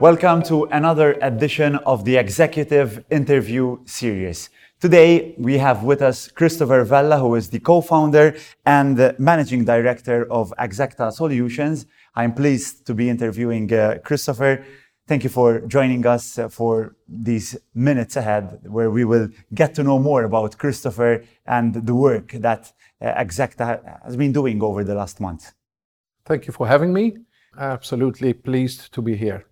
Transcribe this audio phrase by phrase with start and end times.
[0.00, 4.50] Welcome to another edition of the Executive Interview Series.
[4.78, 8.36] Today, we have with us Christopher Vella, who is the co-founder
[8.66, 11.86] and managing director of Exacta Solutions.
[12.14, 14.66] I'm pleased to be interviewing uh, Christopher.
[15.06, 19.82] Thank you for joining us uh, for these minutes ahead, where we will get to
[19.82, 22.72] know more about Christopher and the work that
[23.02, 25.52] uh, Exacta has been doing over the last month.
[26.24, 27.18] Thank you for having me.
[27.58, 29.44] Absolutely pleased to be here.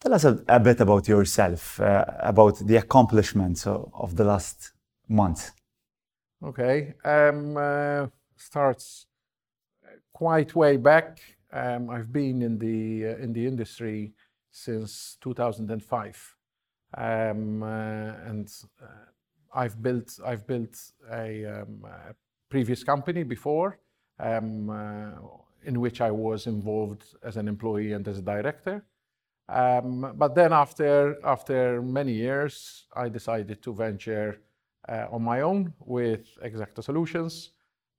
[0.00, 4.72] Tell us a bit about yourself, uh, about the accomplishments of the last
[5.08, 5.50] month.
[6.44, 6.94] Okay.
[7.04, 9.06] Um, starts
[10.12, 11.18] quite way back.
[11.52, 14.12] Um, I've been in the industry
[14.52, 16.36] since 2005.
[16.96, 18.86] and um, uh, uh,
[19.54, 20.76] I've built I've built
[21.10, 21.84] a um,
[22.48, 23.78] previous company before,
[24.18, 25.10] um, uh,
[25.64, 28.84] in which I was involved as an employee and as a director.
[29.48, 34.40] But then after after many years, I decided to venture
[34.88, 37.50] on my own with Exacta Solutions.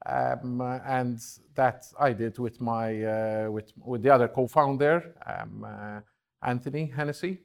[0.06, 1.22] And
[1.56, 5.16] that I did with the other co-founder,
[6.46, 7.40] Anthony Hennessy,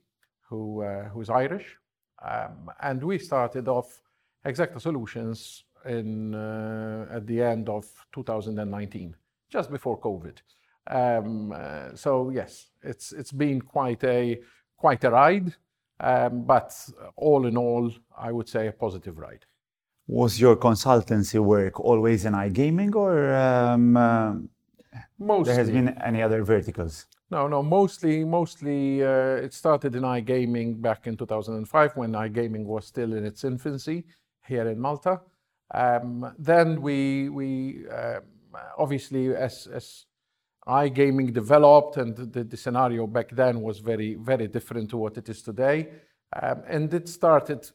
[0.48, 1.76] Hennessey, who's Irish.
[2.22, 4.02] Um, and we started off
[4.44, 9.14] Exacta Solutions in at the end of 2019,
[9.48, 10.38] just before COVID.
[10.90, 11.54] Um
[11.94, 15.54] so yes, it's, it's been quite a ride.
[16.00, 16.72] Um, but
[17.16, 19.44] all in all, I would say a positive ride.
[20.06, 23.34] Was your consultancy work always in iGaming or?
[25.18, 27.06] Mostly There has been any other verticals?
[27.30, 27.48] No.
[27.48, 27.62] No.
[27.62, 33.44] Mostly, mostly, it started in iGaming back in 2005 when iGaming was still in its
[33.44, 34.04] infancy
[34.46, 35.20] here in Malta.
[35.74, 38.20] Um, then we we uh,
[38.78, 40.06] obviously, as
[40.66, 45.42] iGaming developed and the scenario back then was very very different to what it is
[45.42, 45.88] today.
[46.40, 47.70] Um, and it started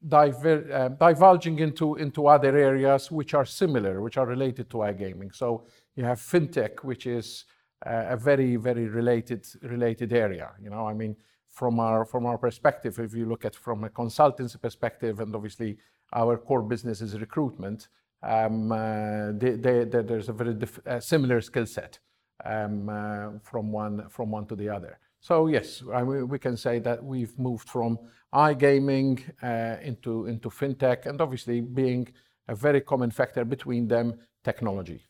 [0.00, 5.34] Uh, divulging into into other areas which are similar, which are related to iGaming.
[5.34, 5.66] So
[5.96, 7.46] you have fintech, which is
[7.84, 10.52] uh, a very very related related area.
[10.62, 11.16] You know, I mean,
[11.48, 15.78] from our from our perspective, if you look at from a consultancy perspective, and obviously
[16.12, 17.88] our core business is recruitment,
[18.22, 20.56] um, uh, there's a very
[21.00, 21.98] similar skill set
[22.44, 25.00] um, from one to the other.
[25.20, 27.98] So yes, we can say that we've moved from
[28.34, 32.08] iGaming uh, into fintech, and obviously being
[32.46, 34.14] a very common factor between them,
[34.44, 35.02] technology.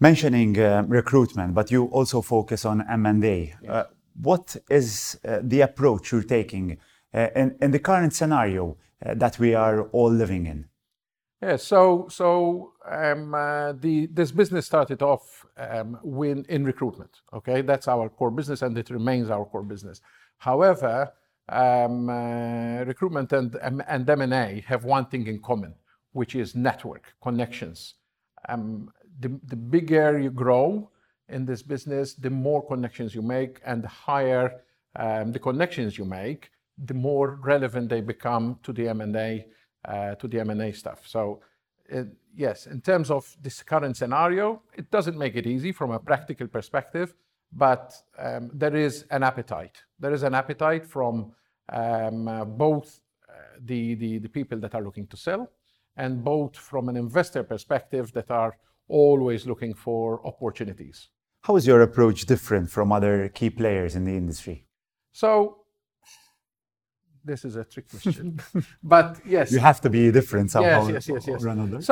[0.00, 3.54] Mentioning uh, recruitment, but you also focus on M&A.
[3.66, 3.86] Uh, yes.
[4.20, 6.78] What is the approach you're taking
[7.12, 10.66] in the current scenario that we are all living in?
[11.40, 15.98] Yeah, so so um, uh, this business started off um,
[16.48, 17.20] in recruitment.
[17.32, 17.62] Okay?
[17.62, 20.00] That's our core business, and it remains our core business.
[20.38, 21.12] However,
[21.48, 23.56] um, uh, recruitment and
[23.86, 25.74] and M&A have one thing in common,
[26.12, 27.94] which is network connections.
[29.20, 30.90] The bigger you grow
[31.28, 34.62] in this business, the more connections you make, and the higher
[34.96, 36.50] the connections you make,
[36.84, 38.88] the more relevant they become to the
[39.88, 41.00] Uh, M&A stuff.
[41.06, 41.40] So
[42.34, 46.46] yes, in terms of this current scenario, it doesn't make it easy from a practical
[46.46, 47.14] perspective,
[47.52, 49.82] but um, there is an appetite.
[49.98, 51.32] There is an appetite from
[51.72, 53.32] um, uh, both uh,
[53.64, 55.50] the people that are looking to sell,
[55.96, 58.56] and both from an investor perspective that are
[58.88, 61.08] always looking for opportunities.
[61.42, 64.66] How is your approach different from other key players in the industry?
[67.28, 68.40] This is a trick question.
[68.82, 69.52] But yes.
[69.52, 70.88] You have to be different somehow.
[70.88, 71.06] Yes
[71.44, 71.84] from others.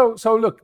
[0.47, 0.57] Look,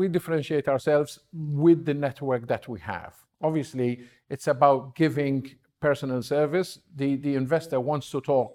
[0.00, 3.14] we differentiate ourselves with the network that we have.
[3.48, 3.90] Obviously,
[4.34, 5.36] it's about giving
[5.80, 6.70] personal service.
[7.00, 8.50] The the investor wants to talk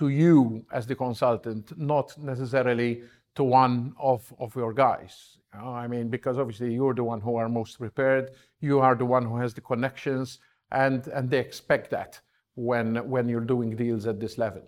[0.00, 2.90] to you as the consultant, not necessarily
[3.36, 5.14] to one of of your guys.
[5.60, 8.24] Oh, I mean, because obviously you're the one who are most prepared,
[8.60, 10.26] you are the one who has the connections,
[10.72, 12.12] and and they expect that
[12.54, 14.62] when, when you're doing deals at this level.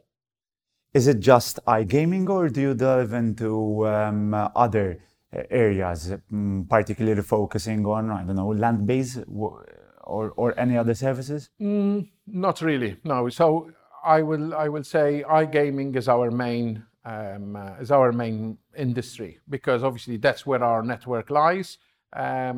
[0.96, 4.32] Is it just iGaming, or do you delve into um,
[4.64, 4.98] other
[5.36, 6.00] uh, areas,
[6.32, 11.50] um, particularly focusing on, I don't know, land-based or any other services?
[11.60, 13.28] Mm, not really, no.
[13.28, 13.70] So
[14.02, 20.82] I will say iGaming um, uh, is our main industry, because obviously that's where our
[20.82, 21.76] network lies.
[22.16, 22.54] Uh,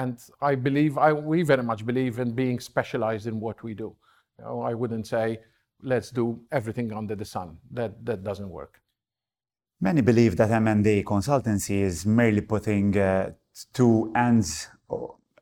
[0.00, 0.98] and I believe
[1.32, 3.96] we very much believe in being specialized in what we do.
[4.44, 5.40] I wouldn't say,
[5.82, 7.58] let's do everything under the sun.
[7.70, 8.80] That that doesn't work.
[9.80, 12.92] Many believe that M&A consultancy is merely putting
[13.72, 14.68] two ends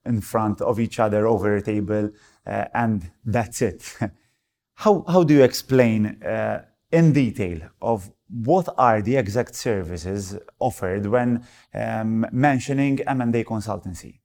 [0.09, 2.11] in front of each other over a table,
[2.47, 3.97] uh, and that's it.
[4.75, 11.07] how, how do you explain uh, in detail of what are the exact services offered
[11.07, 11.45] when
[11.75, 14.21] um, mentioning M&A consultancy?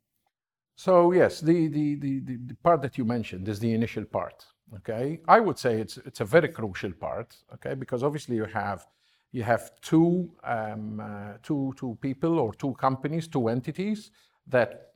[0.76, 4.46] So yes, the, the, the, the, part that you mentioned is the initial part.
[4.78, 7.36] Okay, I would say it's it's a very crucial part.
[7.54, 8.88] Okay, because obviously you have
[9.32, 14.12] you have two um, uh, two two people or two companies, two entities
[14.48, 14.94] that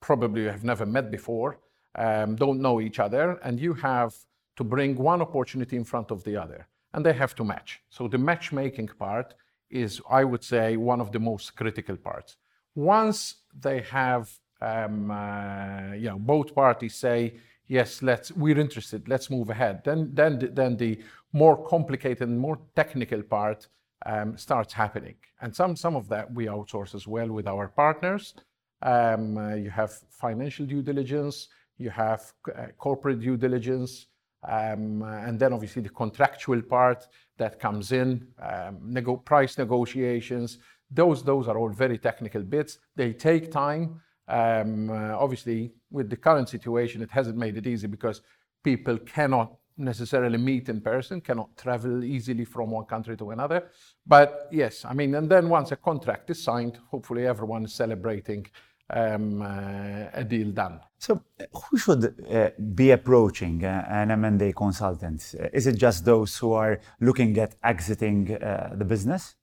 [0.00, 1.58] probably have never met before,
[1.94, 4.14] um, don't know each other, and you have
[4.56, 7.80] to bring one opportunity in front of the other, and they have to match.
[7.90, 9.34] So the matchmaking part
[9.70, 12.36] is, I would say, one of the most critical parts.
[12.74, 14.30] Once they have,
[14.60, 17.34] um, uh, you know, both parties say,
[17.70, 19.82] yes, let's, we're interested, let's move ahead.
[19.84, 20.98] Then, then, then the
[21.32, 23.68] more complicated and more technical part
[24.04, 25.14] um, starts happening.
[25.40, 28.34] And some, some of that we outsource as well with our partners.
[28.82, 34.06] Um, uh, you have financial due diligence, you have uh, corporate due diligence,
[34.48, 37.06] um, and then obviously the contractual part
[37.38, 40.58] that comes in, um, nego price negotiations.
[40.90, 42.78] Those, those are all very technical bits.
[42.96, 44.00] They take time.
[44.30, 48.22] Um, uh, obviously, with the current situation, it hasn't made it easy because
[48.62, 53.68] people cannot necessarily meet in person, cannot travel easily from one country to another.
[54.06, 58.46] But yes, I mean, and then once a contract is signed, hopefully everyone is celebrating
[58.90, 60.80] um, uh, a deal done.
[60.98, 61.22] So,
[61.52, 65.34] who should uh, be approaching uh, an M&A consultant?
[65.52, 69.36] Is it just those who are looking at exiting uh, the business?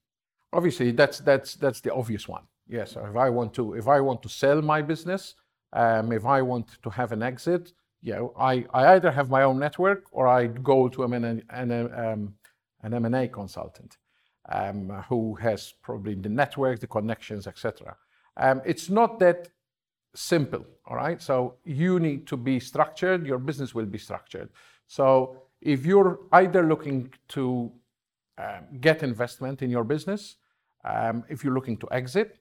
[0.53, 2.43] Obviously, that's that's that's the obvious one.
[2.69, 5.35] Yes, if I want to if I want to sell my business,
[5.73, 7.73] um, if I want to have an exit,
[8.15, 12.35] know, I, I either have my own network or I go to an, an, um,
[12.83, 13.97] an M&A consultant
[14.49, 17.95] um, who has probably the network, the connections, etc.
[18.37, 19.49] Um, it's not that
[20.15, 21.21] simple, all right?
[21.21, 24.49] So you need to be structured, your business will be structured.
[24.87, 27.71] So if you're either looking to
[28.37, 30.37] um, get investment in your business,
[30.85, 32.39] um, if you're looking to exit,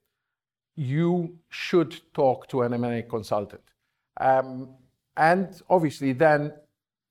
[0.77, 3.63] you should talk to an M&A consultant.
[4.21, 4.69] Um,
[5.17, 6.53] and obviously then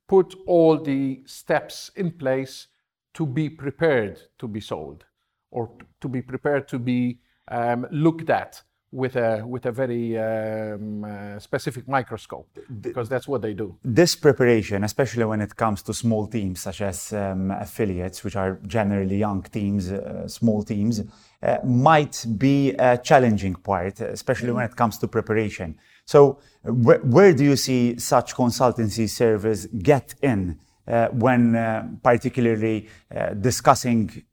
[0.08, 2.68] put all the steps in place
[3.16, 5.06] to be prepared to be sold
[5.52, 5.72] or
[6.02, 8.62] to be prepared to be um, looked at
[8.96, 12.48] with a with a very um, uh, specific microscope
[12.82, 13.78] because that's what they do.
[13.84, 18.60] This preparation, especially when it comes to small teams such as um, affiliates, which are
[18.66, 24.76] generally young teams, uh, small teams, uh, might be a challenging part, especially when it
[24.76, 25.78] comes to preparation.
[26.06, 32.88] So, wh- where do you see such consultancy service get in uh, when uh, particularly
[32.88, 34.24] uh, discussing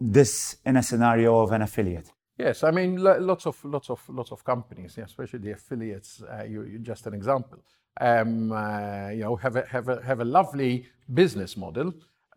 [0.00, 2.10] this in a scenario of an affiliate?
[2.38, 6.22] Yes, I mean lots of lots of lots of companies, especially the affiliates.
[6.22, 7.58] Uh, you, you, just an example.
[8.00, 11.92] Um, uh, you know, have a have a have a lovely business model,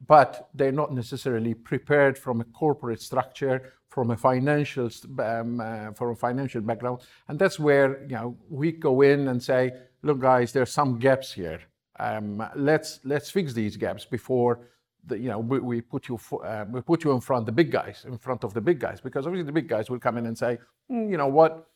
[0.08, 4.90] but they're not necessarily prepared from a corporate structure, from a financial
[5.20, 9.42] um, uh, from a financial background, and that's where you know we go in and
[9.44, 9.72] say,
[10.02, 11.60] look, guys, there's some gaps here.
[12.00, 14.62] Um, let's let's fix these gaps before
[15.06, 17.52] the, you know, we, we put you for, uh, we put you in front the
[17.52, 20.18] big guys, in front of the big guys, because obviously the big guys will come
[20.18, 20.58] in and say,
[20.92, 21.68] mm, you know what,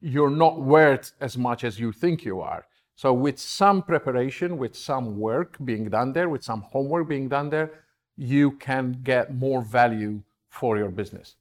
[0.00, 2.66] you're not worth as much as you think you are.
[2.96, 7.50] So with some preparation, with some work being done there, with some homework being done
[7.50, 7.70] there,
[8.16, 11.36] you can get more value for your business.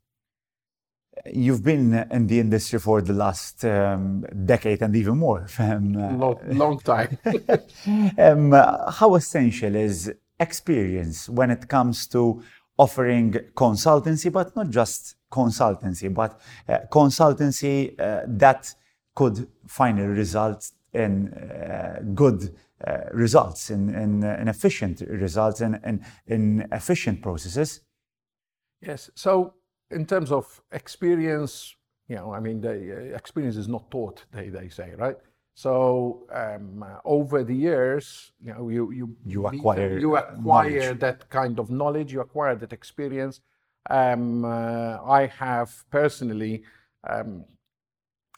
[1.26, 5.48] You've been in the industry for the last um, decade and even more.
[5.60, 7.18] Um, long, long time.
[8.18, 12.42] um, how essential is experience when it comes to
[12.78, 18.74] offering consultancy, but not just consultancy, but uh, consultancy uh, that
[19.16, 22.56] could finally result in uh, good
[22.88, 27.82] uh, results, in, in, in, efficient results, in, in, in efficient processes.
[28.82, 29.12] Yes.
[29.16, 29.56] So,
[29.92, 31.76] in terms of experience,
[32.08, 32.70] you know, I mean, the
[33.14, 35.18] uh, experience is not taught, they, they say, right?
[35.56, 41.60] So um, over the years, you know, you you you acquire you acquire that kind
[41.60, 43.42] of knowledge, you acquire that experience.
[43.90, 46.64] Um, uh, I have personally,
[47.10, 47.46] um,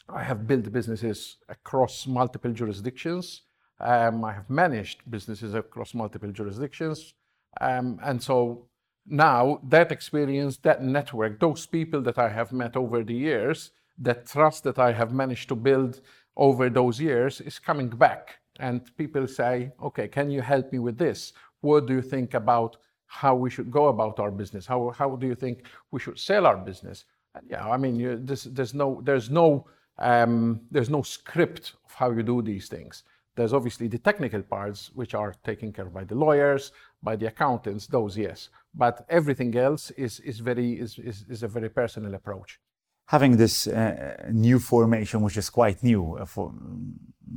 [0.10, 3.42] I have built businesses across multiple jurisdictions.
[3.80, 7.14] Um, I have managed businesses across multiple jurisdictions,
[7.60, 8.68] um, and so
[9.06, 14.26] now that experience, that network, those people that I have met over the years, that
[14.28, 16.02] trust that I have managed to build
[16.36, 18.38] over those years is coming back.
[18.60, 21.34] And people say, okay, can you help me with this?
[21.62, 24.66] What do you think about how we should go about our business?
[24.66, 27.06] How, how do you think we should sell our business?
[27.36, 29.66] And yeah, I mean, you, this, there's no, there's no
[29.98, 33.04] Um, there's no script of how you do these things.
[33.36, 36.72] There's obviously the technical parts, which are taken care of by the lawyers,
[37.04, 38.50] by the accountants, those yes.
[38.74, 42.60] But everything else is, is, very, is, is, is a very personal approach.
[43.06, 46.54] Having this uh, new formation, which is quite new uh, for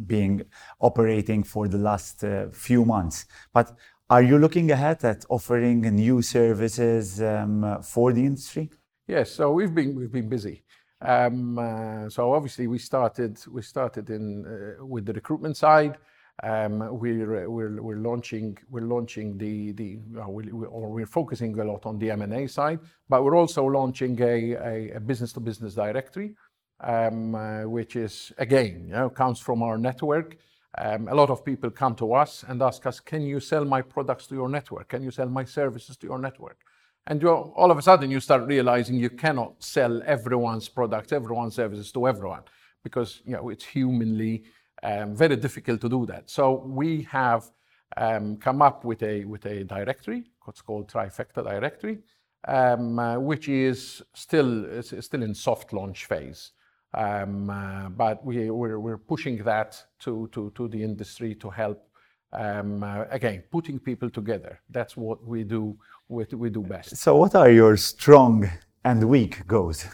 [0.06, 0.42] being
[0.80, 3.76] operating for the last uh, few months, but
[4.10, 8.70] are you looking ahead at offering new services um, for the industry?
[9.06, 10.62] Yes, so we've been we've been busy.
[11.00, 15.96] Um, uh, so obviously we started we started in uh, with the recruitment side.
[16.42, 22.34] Um, we're, we're launching the uh, or we're focusing a lot on the M and
[22.34, 26.34] A side, but we're also launching a, a, a business to business directory,
[26.80, 30.36] um, uh, which is again you know comes from our network.
[30.76, 33.80] Um, a lot of people come to us and ask us, "Can you sell my
[33.80, 34.88] products to your network?
[34.88, 36.58] Can you sell my services to your network?"
[37.06, 41.92] And all of a sudden, you start realizing you cannot sell everyone's products, everyone's services
[41.92, 42.42] to everyone,
[42.82, 44.42] because you know it's humanly
[44.84, 46.30] um, very difficult to do that.
[46.30, 47.50] So we have
[47.96, 51.98] um, come up with a with a directory, what's called Trifecta directory,
[52.46, 56.52] um, uh, which is still still in soft launch phase.
[56.96, 61.88] Um, uh, but we, we're, we're pushing that to, to, to the industry to help
[62.32, 64.60] um, uh, again, putting people together.
[64.70, 65.76] That's what we do.
[66.08, 66.96] We, we do best.
[66.96, 68.50] So, what are your strong
[68.84, 69.86] and weak goals?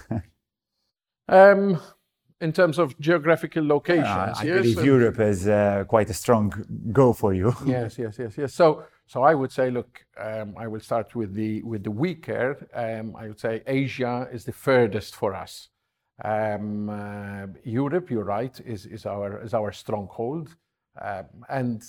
[1.28, 1.80] um,
[2.40, 6.52] in terms of geographical locations, uh, I yes, believe Europe is uh, quite a strong
[6.92, 7.54] go for you.
[7.66, 8.54] yes, yes, yes, yes.
[8.54, 12.66] So, so I would say, look, um, I will start with the with the weaker.
[12.74, 15.68] Um, I would say Asia is the furthest for us.
[16.24, 20.56] Um, uh, Europe, you're right, is, is our is our stronghold,
[21.00, 21.82] um, and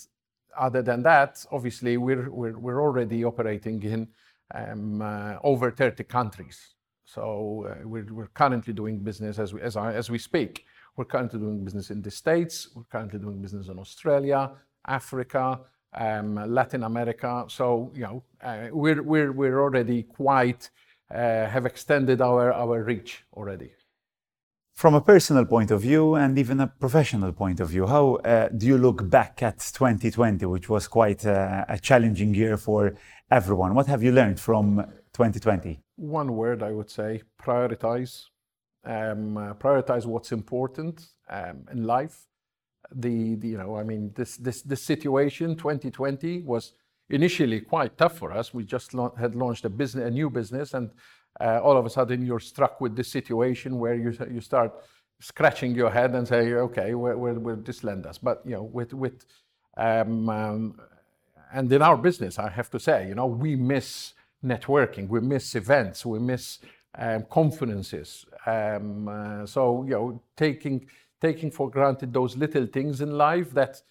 [0.58, 4.08] other than that, obviously, we're, we're, we're already operating in
[4.54, 6.76] um, uh, over 30 countries.
[7.14, 10.66] So uh, we're, currently doing business as we, speak.
[10.96, 12.70] We're currently doing business in the States.
[12.74, 14.52] We're currently doing business in Australia,
[14.88, 15.60] Africa,
[15.94, 17.46] um, Latin America.
[17.50, 20.70] So, you know, uh, we're, already quite,
[21.14, 23.72] uh, have extended our, reach already.
[24.74, 28.20] From a personal point of view and even a professional point of view, how
[28.56, 32.96] do you look back at 2020, which was quite a challenging year for
[33.30, 33.76] everyone?
[33.76, 35.80] What have you learned from 2020?
[35.96, 38.26] One word I would say prioritize.
[38.84, 42.28] Um, uh, prioritize what's important um, in life.
[42.94, 46.74] The, the, you know, I mean, this, this, this situation, 2020, was
[47.10, 48.54] initially quite tough for us.
[48.54, 50.90] We just la- had launched a business, a new business, and
[51.40, 54.74] uh, all of a sudden you're struck with this situation where you, you start
[55.20, 58.18] scratching your head and say, okay, where, where will this land us?
[58.18, 59.26] But, you know, with, with
[59.78, 60.82] um, um,
[61.54, 65.56] and in our business, I have to say, you know, we miss networking, we miss
[65.56, 66.60] events, we miss
[66.98, 68.26] um, conferences.
[68.46, 70.88] Um, uh, so, you know, taking,
[71.20, 73.82] taking for granted those little things in life that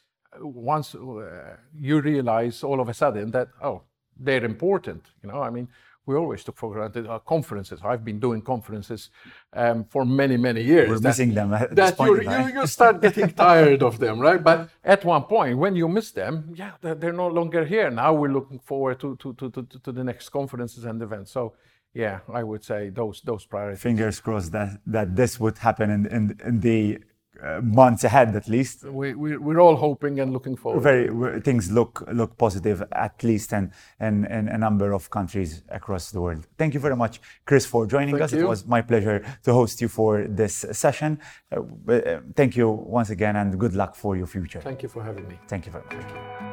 [0.40, 3.82] once uh, you realize all of a sudden that, oh,
[4.18, 5.02] they're important.
[5.22, 5.68] You know, I mean,
[6.06, 7.80] we always took for granted our conferences.
[7.84, 9.10] I've been doing conferences
[9.52, 10.88] um, for many, many years.
[10.88, 14.42] We're that, missing them at that point you, you, start getting tired of them, right?
[14.42, 17.90] But at one point, when you miss them, yeah, they're, they're no longer here.
[17.90, 21.32] Now we're looking forward to, to, to, to, to the next conferences and events.
[21.32, 21.54] So,
[21.92, 23.82] yeah, I would say those those priorities.
[23.82, 26.98] Fingers crossed that, that this would happen in, in, in the
[27.42, 28.84] uh, months ahead at least.
[28.84, 30.80] We, we, we're all hoping and looking forward.
[30.80, 36.10] Very things look look positive at least in, in, in a number of countries across
[36.10, 36.46] the world.
[36.58, 38.32] Thank you very much, Chris, for joining thank us.
[38.32, 38.40] You.
[38.40, 41.20] It was my pleasure to host you for this session.
[41.50, 44.60] Uh, uh, thank you once again and good luck for your future.
[44.60, 45.38] Thank you for having me.
[45.48, 46.49] Thank you very much.